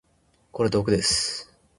[0.51, 1.53] これ毒です。